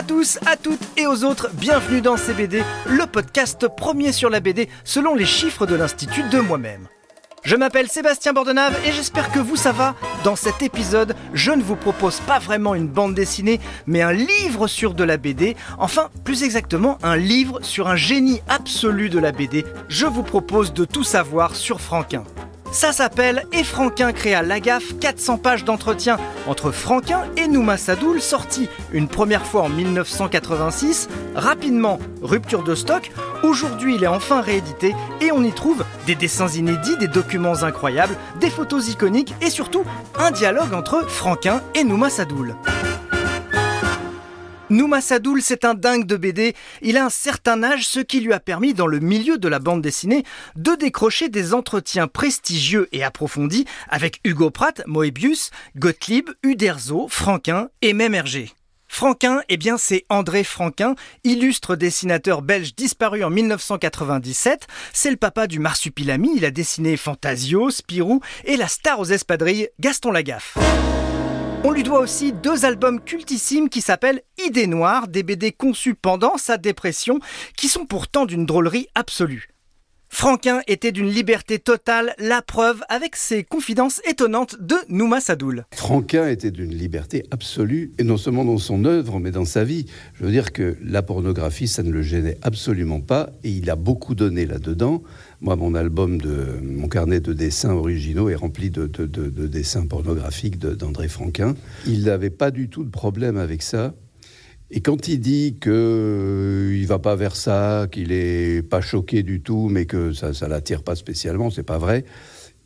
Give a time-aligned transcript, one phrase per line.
[0.00, 4.40] à tous, à toutes et aux autres, bienvenue dans CBD, le podcast premier sur la
[4.40, 6.88] BD selon les chiffres de l'Institut de moi-même.
[7.44, 9.94] Je m'appelle Sébastien Bordenave et j'espère que vous ça va.
[10.24, 14.68] Dans cet épisode, je ne vous propose pas vraiment une bande dessinée, mais un livre
[14.68, 15.54] sur de la BD.
[15.76, 19.66] Enfin, plus exactement, un livre sur un génie absolu de la BD.
[19.90, 22.24] Je vous propose de tout savoir sur Franquin.
[22.72, 28.68] Ça s'appelle Et Franquin créa Lagaffe, 400 pages d'entretien entre Franquin et Nouma Sadoul, sorti
[28.92, 31.08] une première fois en 1986.
[31.34, 33.10] Rapidement, rupture de stock.
[33.42, 38.14] Aujourd'hui, il est enfin réédité et on y trouve des dessins inédits, des documents incroyables,
[38.40, 39.82] des photos iconiques et surtout
[40.18, 42.54] un dialogue entre Franquin et Nouma Sadoul.
[44.70, 46.54] Nouma Sadoul, c'est un dingue de BD.
[46.80, 49.58] Il a un certain âge, ce qui lui a permis, dans le milieu de la
[49.58, 50.22] bande dessinée,
[50.54, 57.92] de décrocher des entretiens prestigieux et approfondis avec Hugo Pratt, Moebius, Gottlieb, Uderzo, Franquin et
[57.92, 58.52] même Hergé.
[58.86, 64.66] Franquin, eh bien c'est André Franquin, illustre dessinateur belge disparu en 1997.
[64.92, 69.68] C'est le papa du Marsupilami, il a dessiné Fantasio, Spirou et la star aux espadrilles,
[69.78, 70.58] Gaston Lagaffe.
[71.62, 76.38] On lui doit aussi deux albums cultissimes qui s'appellent Idées noires, des BD conçus pendant
[76.38, 77.20] sa dépression,
[77.54, 79.50] qui sont pourtant d'une drôlerie absolue.
[80.12, 85.64] Franquin était d'une liberté totale, la preuve avec ses confidences étonnantes de Nouma Sadoul.
[85.72, 89.86] Franquin était d'une liberté absolue, et non seulement dans son œuvre, mais dans sa vie.
[90.14, 93.76] Je veux dire que la pornographie, ça ne le gênait absolument pas, et il a
[93.76, 95.02] beaucoup donné là-dedans.
[95.40, 98.86] Moi, mon album, de, mon carnet de dessins originaux est rempli de,
[99.46, 101.54] dessins pornographiques d'André Franquin.
[101.86, 103.94] Il n'avait pas du tout de problème avec ça.
[104.72, 109.22] Et quand il dit qu'il euh, il va pas vers ça, qu'il est pas choqué
[109.24, 112.04] du tout, mais que ça, ça l'attire pas spécialement, c'est pas vrai.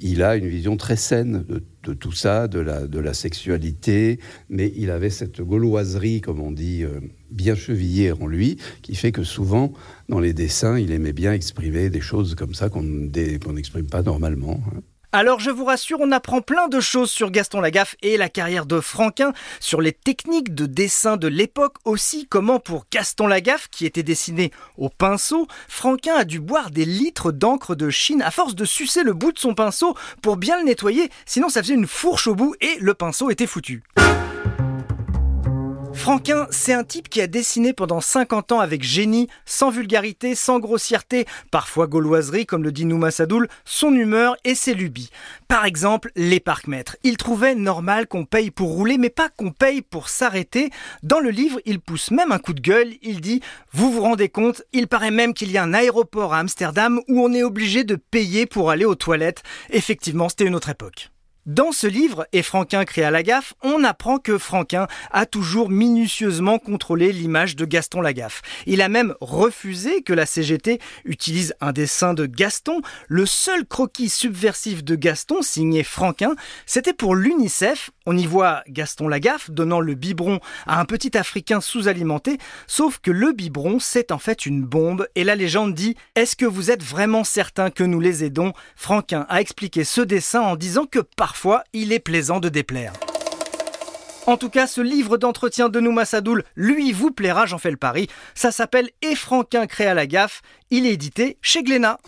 [0.00, 1.44] Il a une vision très saine
[1.84, 6.50] de, tout ça, de la, de la sexualité, mais il avait cette gauloiserie, comme on
[6.50, 6.98] dit, euh,
[7.30, 9.72] bien chevillée en lui, qui fait que souvent,
[10.08, 14.60] dans les dessins, il aimait bien exprimer des choses comme ça qu'on n'exprime pas normalement.
[14.74, 14.80] Hein.
[15.14, 18.64] Alors je vous rassure, on apprend plein de choses sur Gaston Lagaffe et la carrière
[18.64, 23.84] de Franquin, sur les techniques de dessin de l'époque aussi, comment pour Gaston Lagaffe, qui
[23.84, 28.54] était dessiné au pinceau, Franquin a dû boire des litres d'encre de Chine à force
[28.54, 31.86] de sucer le bout de son pinceau pour bien le nettoyer, sinon ça faisait une
[31.86, 33.82] fourche au bout et le pinceau était foutu.
[36.02, 40.58] Franquin, c'est un type qui a dessiné pendant 50 ans avec génie, sans vulgarité, sans
[40.58, 45.10] grossièreté, parfois gauloiserie, comme le dit Nouma Sadoul, son humeur et ses lubies.
[45.46, 46.96] Par exemple, les parcs-mètres.
[47.04, 50.70] Il trouvait normal qu'on paye pour rouler, mais pas qu'on paye pour s'arrêter.
[51.04, 52.94] Dans le livre, il pousse même un coup de gueule.
[53.02, 53.40] Il dit
[53.70, 57.20] Vous vous rendez compte, il paraît même qu'il y a un aéroport à Amsterdam où
[57.20, 59.44] on est obligé de payer pour aller aux toilettes.
[59.70, 61.11] Effectivement, c'était une autre époque.
[61.46, 66.60] Dans ce livre, Et Franquin à la gaffe, on apprend que Franquin a toujours minutieusement
[66.60, 68.42] contrôlé l'image de Gaston Lagaffe.
[68.64, 72.80] Il a même refusé que la CGT utilise un dessin de Gaston.
[73.08, 77.90] Le seul croquis subversif de Gaston, signé Franquin, c'était pour l'UNICEF.
[78.06, 80.38] On y voit Gaston Lagaffe donnant le biberon
[80.68, 82.38] à un petit Africain sous-alimenté,
[82.68, 86.46] sauf que le biberon, c'est en fait une bombe, et la légende dit «Est-ce que
[86.46, 90.86] vous êtes vraiment certain que nous les aidons?» Franquin a expliqué ce dessin en disant
[90.86, 92.92] que par parfois il est plaisant de déplaire.
[94.26, 97.78] En tout cas, ce livre d'entretien de Nouma Sadoul, lui, vous plaira, j'en fais le
[97.78, 98.06] pari.
[98.34, 100.42] Ça s'appelle Et Franquin crée à la gaffe.
[100.70, 101.98] Il est édité chez Glénat.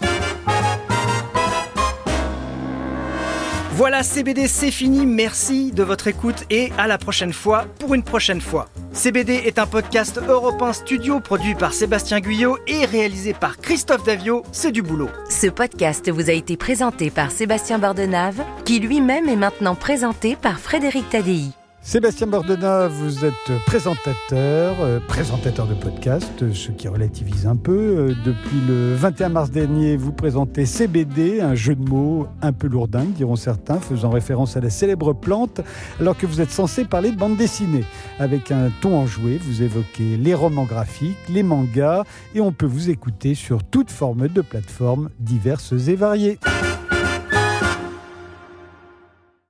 [3.77, 5.05] Voilà, CBD, c'est fini.
[5.05, 8.69] Merci de votre écoute et à la prochaine fois pour une prochaine fois.
[8.93, 14.45] CBD est un podcast européen studio produit par Sébastien Guyot et réalisé par Christophe Davio.
[14.53, 15.09] C'est du boulot.
[15.29, 20.61] Ce podcast vous a été présenté par Sébastien Bordenave, qui lui-même est maintenant présenté par
[20.61, 21.51] Frédéric Tadei.
[21.87, 27.73] Sébastien Bordena, vous êtes présentateur, euh, présentateur de podcast, ce qui relativise un peu.
[27.73, 32.69] Euh, depuis le 21 mars dernier, vous présentez CBD, un jeu de mots un peu
[32.69, 35.61] lourdingue, diront certains, faisant référence à la célèbre plante,
[36.01, 37.85] alors que vous êtes censé parler de bande dessinée.
[38.19, 42.05] Avec un ton enjoué, vous évoquez les romans graphiques, les mangas,
[42.35, 46.39] et on peut vous écouter sur toute forme de plateformes diverses et variées.